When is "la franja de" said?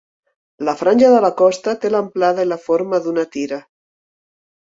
0.69-1.19